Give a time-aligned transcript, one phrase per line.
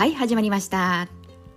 [0.00, 1.08] はい始まりました。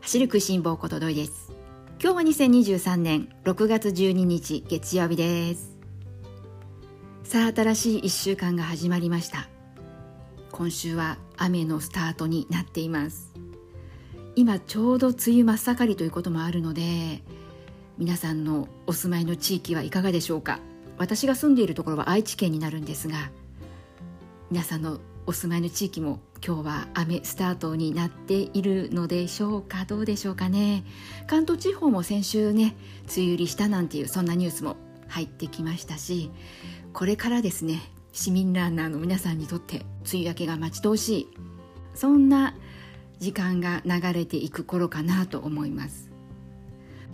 [0.02, 1.54] 走る食いしん坊ことどいです。
[1.98, 5.78] 今日は2023年6月12日月曜日です。
[7.24, 9.48] さあ新しい1週間が始まりました。
[10.52, 13.32] 今週は雨のスタートになっています。
[14.36, 17.24] 今ちょうど梅雨真っ盛りということもあるので
[17.98, 20.60] 皆さんのお住まいの地域はいかがでしょうか。
[20.98, 23.32] 私が住んでいるところは愛知県になるんですが
[24.52, 29.86] 皆さんのお住まいの地域も今日は雨スタートになっているのでしょうか。
[29.86, 30.84] どうでしょうかね。
[31.28, 34.76] 関東地方も先週ね梅雨入りしたなんていうそんなニュースも
[35.08, 36.32] 入ってきましたし
[36.92, 41.28] これからですね市民ランナーの皆さんにとって梅雨明けが待ち遠しい
[41.96, 42.56] そんな
[43.20, 46.12] 時間が流れていく頃かなと思います。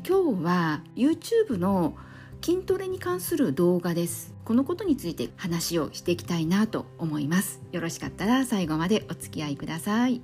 [0.07, 1.96] 今日は YouTube の
[2.41, 4.34] 筋トレに関する動画です。
[4.49, 7.62] このことについて話をしていきたいなと思います。
[7.71, 10.23] よろしかったら最後までお付き合いください。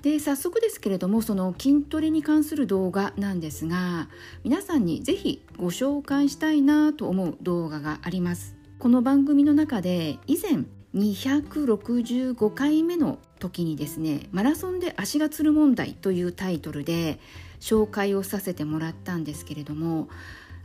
[0.00, 4.08] で早速ですけれどもその筋トレに関する動画なんですが
[4.42, 8.56] 皆さんにぜひご紹介したいなと思う動画があります。
[8.78, 17.20] この番組の中で以前265回目の時にですね「マラソンで足がつる問題」というタイトルで
[17.60, 20.08] 紹介をさせてもらったんですけれども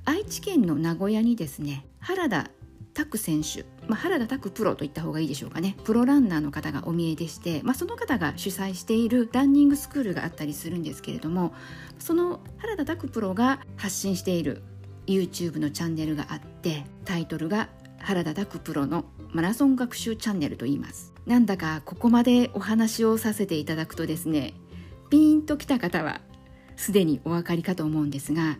[0.05, 2.49] 愛知県の名古屋にですね原田
[2.93, 5.75] 拓選手、まあ、原田拓プロと言った方がいいでしょうかね。
[5.83, 11.53] プロランナーの方がお見えでして、まあ、その方が主催しているランニングスクールがあったりするんですけれども
[11.97, 14.61] その原田拓プロが発信している
[15.07, 21.13] YouTube のチャンネルがあってタイトルが原田拓プロのマラソン学習チャンネルと言います。
[21.25, 24.53] なんだかここまでお話をさせていただくとですね
[25.09, 26.19] ピーンときた方は
[26.75, 28.57] すでにお分かりかと思うんですが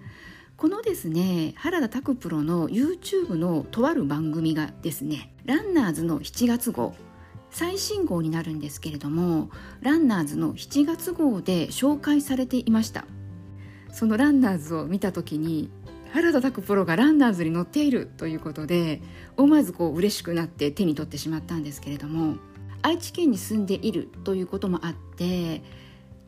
[0.57, 6.93] このですね原田拓プロの YouTube のとある番組がですねランナーズの7月号
[7.49, 9.49] 最新号になるんですけれども
[9.81, 13.05] ランナーズの7月号で紹介されていました。
[13.93, 15.69] そのランナーズを見た時に
[16.11, 19.01] 原田拓プロがランナーズに乗っているということで
[19.37, 22.37] 思わずこう嬉しくなって手に取ってしまったんですけれども
[22.81, 25.61] 愛知県に住んでいるということもあって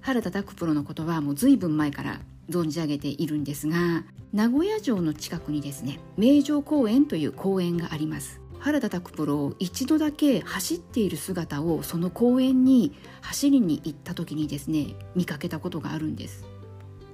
[0.02, 2.20] 原田拓プロのことはもう随分前から
[2.50, 8.42] 存じ上げているんですが名古屋城の近くにですね名城公園という公園があります。
[8.60, 16.46] 原田拓プロ一度だけ走っている姿をその公園に走りに行った時にですね見かけたことがあるんです。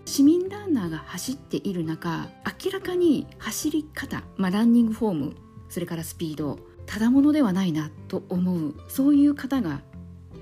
[0.05, 2.27] 市民ランナーが走っている中
[2.63, 5.35] 明らかに走り方、まあ、ランニングフォーム
[5.69, 9.81] それからスピードただものではないなと思うそういう方が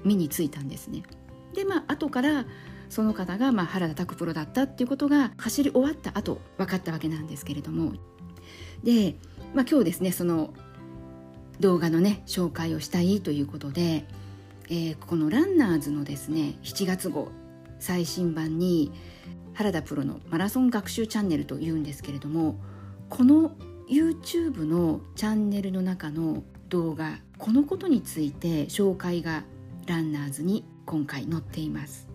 [0.03, 1.03] 目についたんですね。
[1.53, 2.45] でまあ後から
[2.89, 7.93] その方がまあ原田拓プロだったっていうことが走り終わった後分かったわけなんですけれども。
[8.83, 9.15] で、
[9.53, 10.53] まあ、今日ですねその
[11.59, 14.05] 動画のね紹介をしたいということで、
[14.69, 17.29] えー、このランナーズのですね7月号
[17.79, 18.91] 最新版に
[19.53, 22.59] 原田プロのマラソン学習チャンネルというんですけれども
[23.09, 23.51] この
[23.89, 29.43] YouTube のチャンネルの中の動画このことについて紹介が
[29.87, 32.07] ランナーズに今回載っています。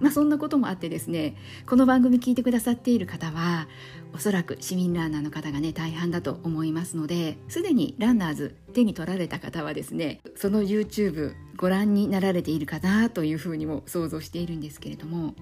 [0.00, 3.68] まあそんなこともあってですねこの番組聞いてくださっている方は
[4.14, 15.34] おそらく市民ランナーの方がね大半だと思いますのですでにランナーズ手に取られた方はですねその YouTube ご覧になられているかなというふうにも想像しているんですけれども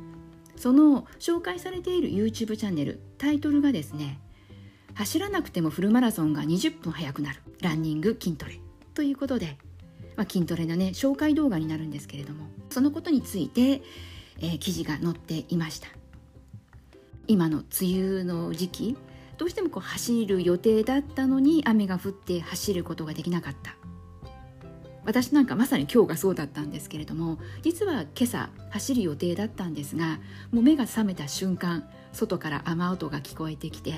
[0.57, 4.19] その紹介されている YouTube チャンネルタイトルがですね
[4.95, 8.61] 走らなくてもフルマラソンが20分早くなるランニング筋トレ
[8.95, 9.57] ということで
[10.19, 13.81] まあ、筋トレのね紹介動画になるんですけれどもそのことについて、
[14.39, 15.89] えー、記事が載っていました。
[17.27, 18.97] 今の梅雨の時期
[19.37, 23.77] どうしてもこう走る予定だったのに雨が降って走ることができなかった。
[25.05, 30.19] 私なんかまさに今日がそうだったんですけれども実は今朝走る予定だったんですが
[30.53, 33.93] もう目が覚めた瞬間外から雨音が聞こえてきて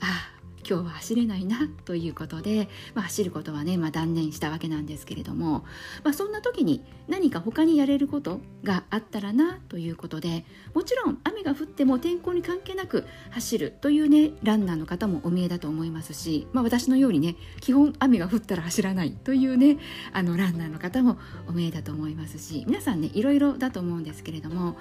[0.00, 5.64] ああ今日は走れないなということで、まあ、走ることはね、まあ、断念したわけなんですけれども、
[6.04, 19.78] まあ、そんな時に何か他にやれることがあったらなということでもちろん雨が降っても天候に関係なく走るというねランナーの方もお見えだと思いますし、まあ、私のようにね基本雨が降ったら走らないというね
[20.12, 21.18] あのランナーの方も
[21.48, 24.76] お見えだと思いますし皆さんねいろいろだと思うんですけれども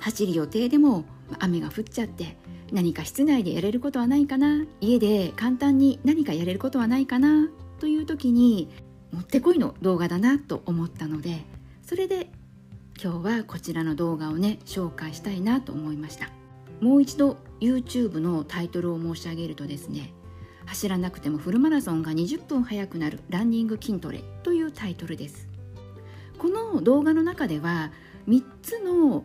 [0.00, 1.04] 走る予定でも
[1.38, 2.36] 雨が降っちゃって
[2.72, 7.48] 何か室内でやれることはないかな家で簡単に何かやれることはないかな
[7.78, 8.68] という時に
[9.12, 11.44] もってこいの動画だなと思ったので
[11.82, 12.30] それで
[13.02, 16.30] 今日はこちらの動画をね紹介したいなと思いました。
[16.80, 20.12] もう一度 YouTube のタイトルを申し上げるとですね
[20.66, 25.48] 走らなくてもフルマラソンが20分早くなるランニング筋トレというタイトルです。
[26.38, 27.92] この動画の中では
[28.28, 29.24] 3つの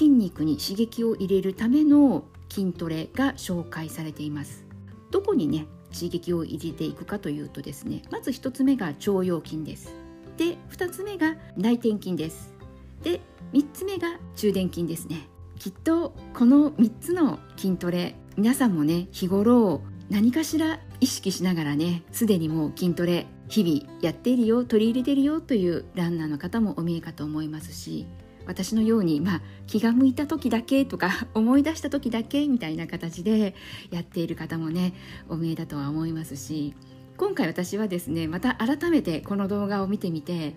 [0.00, 4.64] 筋肉に刺激を入れるための筋トレが紹介されています。
[5.10, 9.94] どこにね刺激を入れていくかというとですねまず1つ目が腸腰筋です。
[10.38, 12.54] で2つ目が内転筋です。
[13.02, 13.20] で
[13.52, 15.28] 3つ目が中殿筋ですね。
[15.58, 28.06] きっとこの3つの筋トレ皆さんもね日頃何かしら意識しながらねすでにもう筋トレ日々やっているよ取り入れてるよというランナーの方もお見えかと思いますし
[28.46, 33.54] 私のように、まあ、気が向いた時だけとか 思い出した時だけみたいな形で
[33.90, 34.94] やっている方もね
[35.28, 36.74] お見えだとは思いますし
[37.16, 40.54] 今回私はですねまた改めてこの動画を見てみて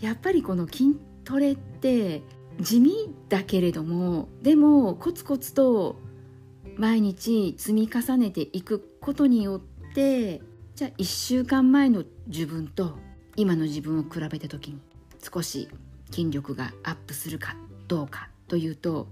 [0.00, 2.22] やっぱりこの筋トレって
[2.60, 5.96] 地味だけれどもでもコツコツと
[6.76, 10.42] 毎日積み重ねていくことによって
[10.74, 12.96] じゃあ1週間前の自分と
[13.36, 14.80] 今の自分を比べた時に
[15.22, 15.68] 少し
[16.10, 17.56] 筋力がアップするか
[17.88, 19.08] どうかというと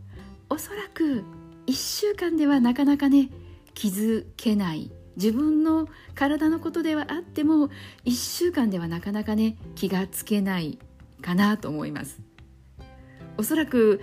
[0.51, 1.25] おそらく
[1.67, 3.31] 1週間ではなかなかね
[3.75, 4.91] 気づけない。
[5.17, 7.71] 自分の体のことではあっても
[8.05, 10.79] 1週間ではなかなかね気がつけない
[11.21, 12.21] かなと思います。
[13.37, 14.01] おそらく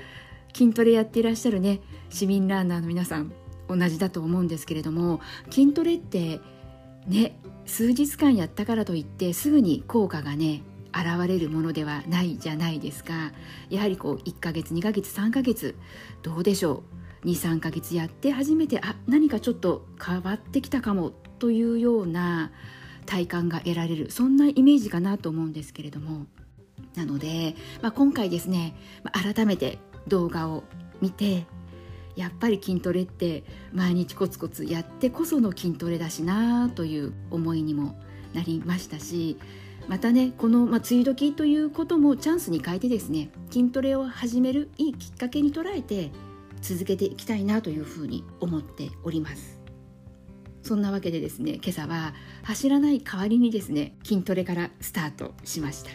[0.53, 3.33] 筋トレやっていらっしゃるね市民ランナーの皆さん
[3.68, 5.19] 同じだと思うんですけれども
[5.50, 6.39] 筋トレって
[7.07, 10.62] ね数日間やったからといってすぐに効果がね
[10.95, 13.31] 現れるものではないじゃないですか。
[13.69, 15.75] やはりこう1ヶ月2ヶ月3ヶ月
[16.24, 16.83] どうでしょ
[17.24, 17.27] う。
[17.27, 22.51] 23ヶ月やって初めてあ何かちょっと変わってきたかもというような
[23.06, 26.27] 体感が得られるそんなイメージかなと思うんですけれども。
[26.95, 28.75] なので、まあ、今回ですね
[29.12, 30.63] 改めて動画を
[31.01, 31.45] 見て
[32.15, 33.44] やっぱり筋トレって
[33.74, 38.00] 毎日コツコツやってこその筋トレだしなという思いにも
[38.33, 39.38] なりましたし
[39.87, 46.11] またねこの、まあ、梅雨時ということもチャンスに変えてですね筋トレを始めるいいきっかけに捉えて
[46.61, 49.59] 続けていきたいなというふうに思っております。
[50.63, 55.91] そんなわけでですね今朝は走らない代わりにですね筋トレからスタートしました。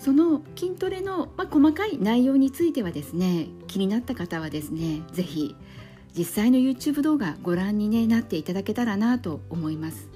[0.00, 5.56] その筋トレの、まあ、細かい内容についてはですね気になった方はですね是非
[6.16, 10.13] 実際の YouTube 動画ご覧に、ね、なっていただけたらなと思います。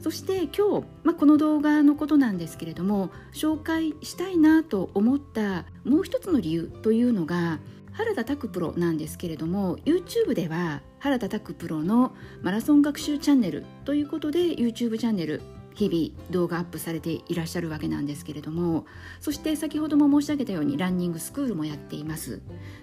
[0.00, 7.58] そして今日、まあ、この動画のことなんですけれども紹介したいなと思ったもう一つの理由というのが
[7.92, 15.42] 原田拓プロなんですけれども YouTube では原田拓プロのマラソン学習チャンネルということで YouTube チャンネル
[15.74, 18.86] 日々動画アップされていらっしゃるわけなんですけれども
[19.20, 22.40] そして先ほども申し上げたようにランニングスクールもやっています。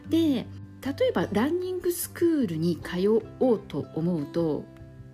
[0.07, 0.45] で
[0.81, 3.09] 例えばランニングスクールに通
[3.39, 4.63] おうと思うと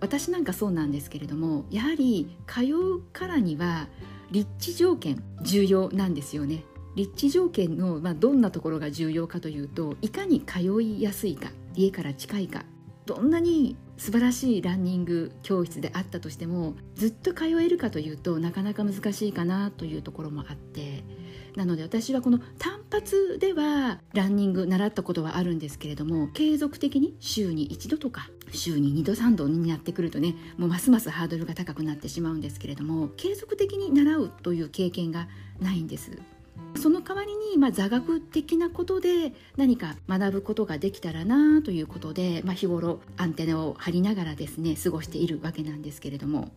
[0.04, 3.88] 私なんかそうなんですけれどもやはり通うからには
[4.30, 6.64] 立地条件重要なんですよね。
[6.94, 12.64] 立地条件の、まあ、どんなところが重要かというといかに通いやすいか家から近いか
[13.06, 21.02] どんなに素晴らしいランニング教室であったとしてもずっと通えるかというとなかなか難しいかなというところもあって
[21.56, 35.28] なので私はこの単発ではランニング習ったことはあるんですけれども継続的に週に1度とか週に2度3度になってくるとねもうますますハードルが高くなってしまうんですけれども継続的に習うという経験が
[35.60, 36.18] ないんです。
[36.76, 46.52] その代わりに、まあ、座学的なことで何か学ぶことができたらなということで、まあ、日頃アンテナを張りながらですね過ごしているわけなんですけれども。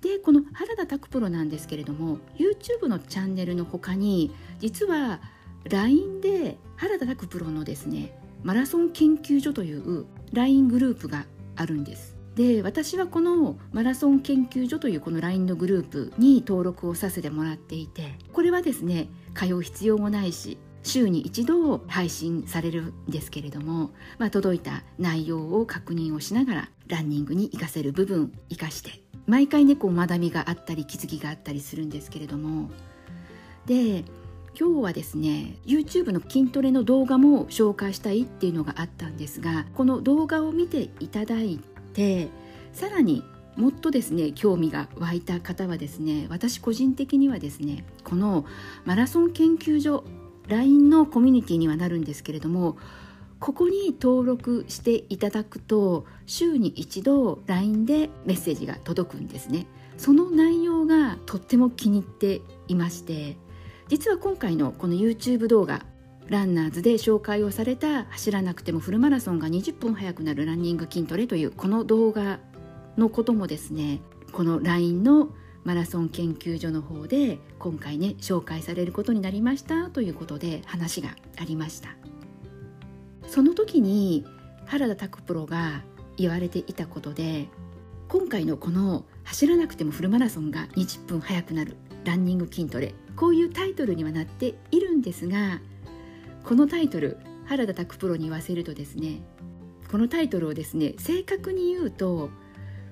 [0.00, 5.20] でこの原田拓プロなんですけれども YouTube のチャンネルの他に実は
[5.64, 8.12] LINE で原田拓プロのですね
[8.42, 11.26] マラソン研究所という LINE グループが
[11.56, 12.14] あるんです。
[12.34, 28.90] で私はこのマラソン研究所というこの LINE のグループに登録をさせてもらっていてこれはですね通う必要もないし週に一度配信されるんですけれども、まあ、届いた内容を確認をしながらランニングに活かせる部分活かして
[29.26, 32.70] 毎回ねこう学びがあったり気づきがあったりするんですけれども。
[33.66, 34.04] で
[34.58, 41.58] 今日はですね YouTube の筋トレの動画も紹介したいっていうのがあったんですがこの動画を見ていただい
[41.92, 42.28] て
[42.72, 43.24] さらに
[43.56, 48.46] もっとですね興味が湧いた方はですね私個人的にはですねこの
[48.84, 50.04] マラソン研究所
[50.46, 52.76] LINE のコミュニティにはなるんですけれども
[53.40, 59.66] ここに登録していただくと週に一度 LINE でメッセージが届くんですね。
[59.96, 63.36] その内容がとっても気に入っていまして
[63.88, 65.84] 実は今回のこの YouTube 動画
[66.28, 72.40] ランナーズで紹介をされた走らなくてもフルマラソンが20分早くなるランニング筋トレというこの動画
[72.96, 74.00] のこともですね
[74.32, 75.28] この LINE の
[75.64, 81.90] マラソン研究所の方で今回ね紹介されることになりましたということで話がありました。
[83.26, 84.24] その時に
[84.66, 85.82] 原田拓プロが
[86.16, 87.48] 言われていたことで
[88.08, 95.60] 今回のこの走らなくてもフルマラソンが20分早くなるランニング筋トレこういうタイトルにはなっているんですが
[96.44, 99.22] このタイトル原田拓プロに言わせるとですね
[99.90, 102.30] このタイトルをですね正確に言うと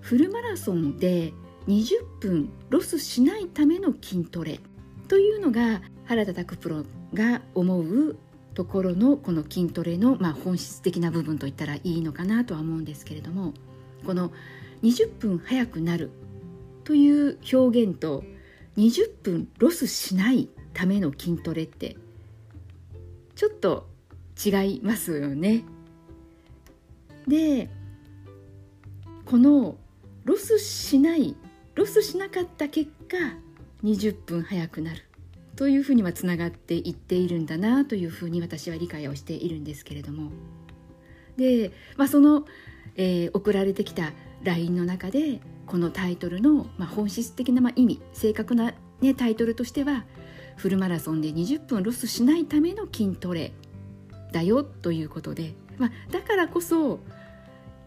[0.00, 1.33] フルマラソンで
[1.69, 4.61] 20分ロスしないための筋トレ
[5.09, 8.17] というのが原田拓プロが思う
[8.55, 13.55] ところのこの筋トレの、まあ、本質的な部分といったらいいのかなとは思うんですけれども
[14.05, 14.33] この
[14.83, 16.11] 20分早くなる
[16.85, 18.25] という表現と
[18.76, 21.97] 20分ロスしないための筋トレって
[23.35, 23.88] ちょっと
[24.45, 25.64] 違いますよね。
[27.26, 27.69] で
[29.25, 29.76] この
[30.25, 31.37] ロスしない
[31.75, 33.17] ロスしなかった結果
[33.85, 35.02] 20分早くなる
[35.57, 40.31] というふうにはつながっていっているんだなというふうに私は理解をしているんですけれども
[41.37, 42.45] で、まあ、その、
[42.97, 44.12] えー、送られてきた
[44.43, 50.05] LINE の中でこのタイトルの、まあ、本質的な、まあ、意味正確な、ね、タイトルとしては
[50.57, 53.53] フルマラソンで20分ロスしないための筋トレ
[54.33, 57.01] だよということで、まあ、だからこそ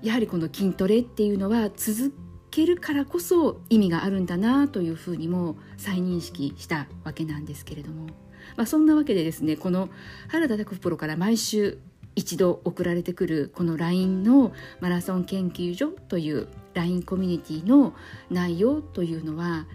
[0.01, 2.13] やはりこの筋トレっていうのは続
[2.51, 8.07] けるからこそ意味があるんだなというふうにも再認識したわけなんですけれども、
[8.55, 9.89] まあ、そんなわけでですねこの
[10.29, 11.79] 原田拓プロから毎週
[12.15, 17.93] 一度送られてくるこの LINE のマラソン研究所という LINE コミュニティの
[18.29, 19.65] 内容というのは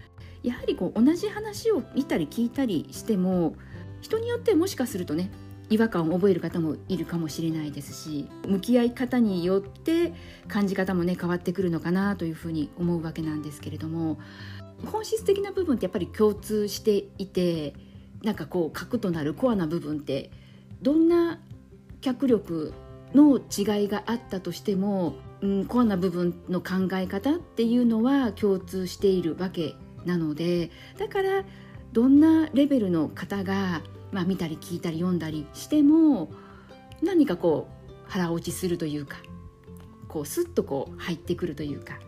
[0.43, 3.55] やはりこう同じ話を見たり聞いたりしても
[4.01, 5.29] 人によってもしかするとね
[5.69, 10.13] 違和感を覚える方もいるかもしれないですし向き合い方によって
[10.47, 14.19] 感じ方もね変わってくるのかなというふうに思うわけなんですけれども
[14.85, 17.73] 本質的な部分ってやっぱり共通していて
[18.23, 20.31] なんかこう核となるコアな部分って
[20.81, 21.39] どんな
[22.01, 22.73] 脚力
[23.13, 31.43] の違いがあったとしても、うん、コアな部分の考え方っていうのは共通しているわけなのでだから
[31.93, 33.81] どんなレベルの方が、
[34.11, 36.31] まあ、見たり聞いたり読んだりしても
[37.03, 39.17] 何かこう腹落ちするというか
[40.07, 41.99] こうスッとこう入ってくるというか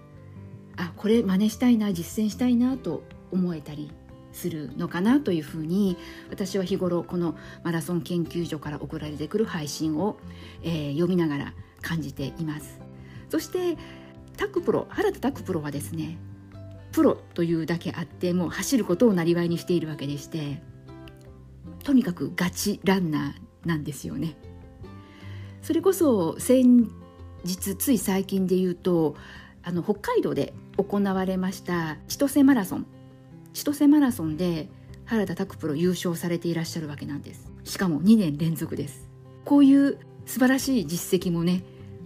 [0.75, 3.91] あこれ真似したいな実践したいなと思えたり
[4.33, 5.97] するのかなというふうに
[6.29, 10.17] 私は日頃このマラソン研究所から送られてくる配信を、
[10.63, 12.79] えー、読みながら感じています。
[13.29, 13.77] そして
[14.37, 16.17] タクプロ原田タクプロはですね
[16.91, 20.61] プロというだけあってもう走ることをなりにしているわけでして
[21.83, 24.35] とにかくガチランナーなんですよね。
[25.61, 26.89] それこそ先
[27.45, 29.15] 日つい最近で言うと
[29.63, 32.85] あの北海道で行われました千歳マラソン
[33.53, 34.69] 千歳マラソンで
[35.05, 37.51] 原田拓プロ優勝されていらっしゃるわけなんです。
[37.63, 39.07] しかも2年連続です。
[39.45, 41.63] こういう素晴らしい実績もね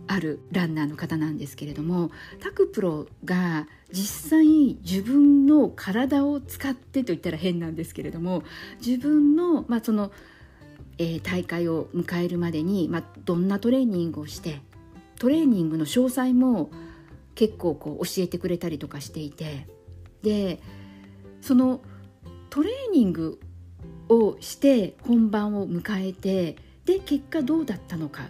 [0.07, 8.43] あるランナーの方なんですけれどもタクプロが実際自分の体を使ってと言ったら変なんですけれども
[8.83, 10.11] 自分の,、まあその
[10.99, 14.61] えー、大会を迎えるまでに、まあ、どんなトレーニングをして
[15.19, 16.71] トレーニングの詳細も
[17.35, 19.67] 結構こう教えてくれたりとかしていて
[20.23, 20.59] で
[21.47, 21.79] その
[22.49, 23.39] トレーニング
[24.09, 28.23] をして本番を迎えてで結果どうだったのか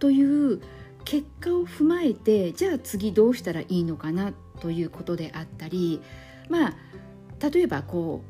[0.00, 0.60] という
[1.04, 6.00] 結果を踏まえてじゃあ次どうしたらいいのかなということであったり
[6.48, 6.74] まあ
[7.48, 8.24] 例えばこ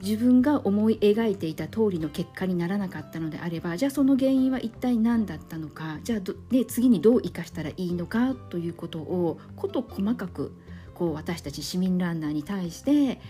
[0.00, 10.52] う自分が思い描いていた通りの結果にならなかったのであればじゃあその原因は一体何だったのかじゃあど、ね、次にどう生かしたらいいのかということをこと細かく
[10.96, 13.20] こう私たち市民ランナーに対して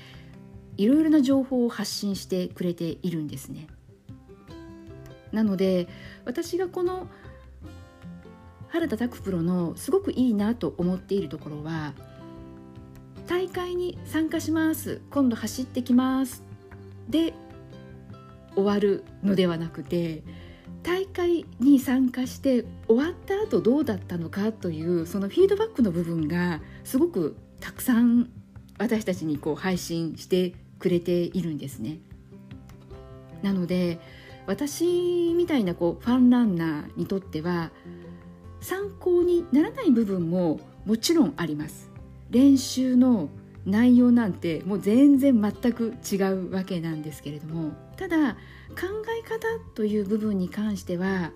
[0.76, 3.66] いろいろな情報を発信してくれているんですね。
[5.32, 5.88] なので
[6.24, 7.08] 私がこの
[8.68, 11.94] 原田拓プロのすごくいいなと思っているところは
[13.26, 16.42] 大会に参加します今度走ってきます
[17.08, 17.34] で
[18.54, 20.22] 終わるのではなくて
[20.82, 28.30] 大会に参加して終わった後どうだったのかというそのフィードバックの部分がすごくたくさん
[28.78, 31.98] 私たちにこう配信してくれているんですね。
[33.42, 33.98] なので
[34.46, 37.70] 私みたいなこうファンランナーにとっては
[38.60, 41.90] 参考にならない部分ももちろんあります。
[42.30, 43.28] 練習の
[43.66, 48.86] 内容なんてもう全然全く違うわけなんですけれどもただ考
[49.18, 51.32] え方という部分に関しては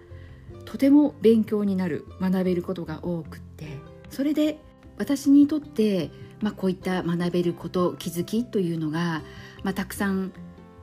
[0.65, 3.79] とても勉強になる学べることが多くって
[4.11, 4.59] それで
[4.97, 9.23] 私にとってまあ、こういった学べること気づきというのが、
[9.63, 10.33] まあ、たくさん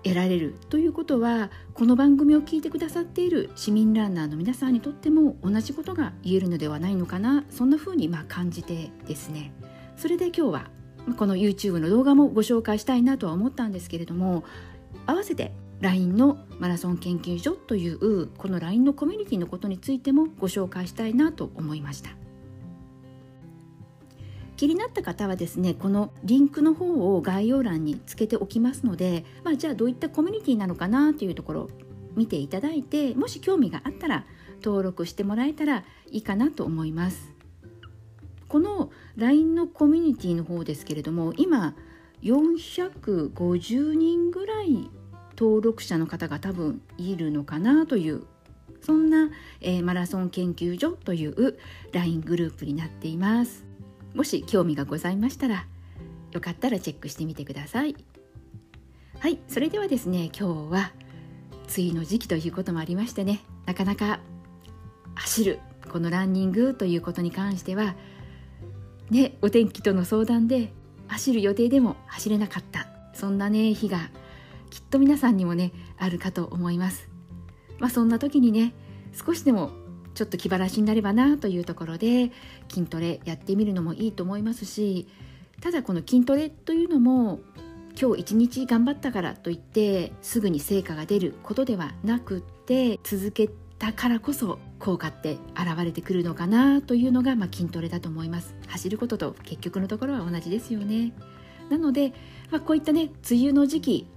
[0.03, 9.51] 得られるということはこの番組を聞いてくださっている市民ランナーの皆さんにとっても同じことが言えるのではないのかなそんな風にま感じてですね。
[9.97, 10.69] それで今日は
[11.17, 14.43] この YouTube の動画もご紹介したいなとは思ったんですけれども
[15.05, 22.26] 合わせて LINE のマラソン研究所というこの LINE のコミュニティのことについてもご紹介したいなと思いました。
[24.57, 31.69] 気になった方はですねこのリンクの方を概要欄につけておきますので、まあ、じゃあどういったコミュニティなのかなというところを
[32.15, 34.25] 見ていただいてもし興味があったら
[34.63, 37.33] 登録してもらえたらいいかなと思います。
[38.47, 41.75] この LINE のコミュニティの方ですけれども今
[42.23, 44.89] 450人ぐらい
[45.37, 48.23] 登録者の方が多分いるのかなという
[48.81, 51.57] そんな、えー、マラソン研究所という
[51.91, 53.66] LINE グループになっています。
[54.13, 55.65] もし興味がございましたら
[56.31, 57.95] よかったらチェックしてみてください。
[59.19, 60.91] はいそれではですね今日は
[61.75, 64.19] 梅雨の時期ということもありましてねなかなか
[65.15, 65.59] 走る
[65.91, 67.95] このランニングということに関しては
[69.09, 70.71] ねお天気との相談で
[71.07, 74.11] 走る予定でも走れなかったそんなね日が
[74.69, 77.09] きっと皆さんにもねあるかと思います。
[77.79, 78.73] まあそんな時にね
[79.13, 79.71] 少しでも
[80.17, 82.31] ちょっと気晴らしになればなというところで
[82.69, 85.05] 筋トレやってみるのもいいと思いますし
[85.61, 87.39] ただこの筋トレというのも
[88.01, 93.47] 今日一日頑張ったからといってすぐに成果が出ることではなくって続け
[93.77, 98.55] たからこそ効果って現れてくるのかなというのが、まあ、筋トレだと思います。
[98.67, 101.13] 走ることと結局のところは同じですよね。
[101.69, 102.13] なので、
[102.49, 104.07] まあ、こういったね梅雨の時期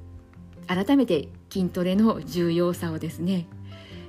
[0.66, 3.47] 改めて筋トレの重要さをですね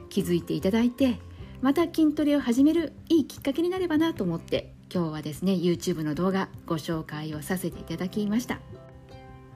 [0.10, 1.20] 気づいていただいて
[1.62, 8.60] また筋トレを始めるいいきっかけになればなと思って今日はですね YouTube の動画ご紹介をさせていただきました。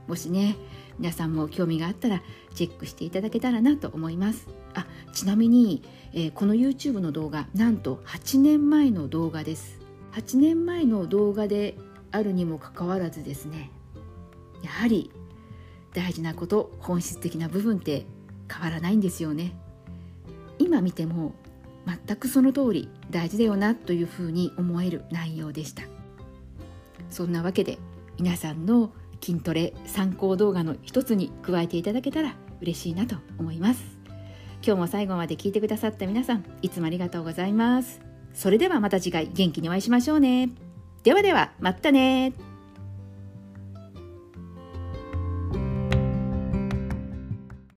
[0.08, 0.56] もしね
[1.00, 2.22] 皆さんも興味があったら
[2.54, 4.48] チェックしていただけたらなと思います。
[4.76, 5.82] あちなみに、
[6.14, 9.80] えー、この YouTube の動画なんと8年前の動画です。
[10.12, 11.76] 8年前の動画で
[12.12, 13.72] あるにもかかわらずですね
[14.64, 15.12] やはり
[15.94, 18.06] 大事なこと本質的な部分って
[18.50, 19.56] 変わらないんですよね。
[20.60, 21.34] 今見ても
[21.86, 25.84] 全くその通り大事だよなというふうに思える内容でした。
[27.10, 27.78] そんなわけで
[28.20, 33.84] 皆さんの筋トレ参考動画の一つに加えていただけたら嬉しいなと思います。
[34.66, 38.02] 今日も最後まで聞いてくださった皆さんいつもありがとうございます。
[38.34, 40.50] それではまた次回元気にお会いしましょうね。
[41.04, 42.34] ではではまたね。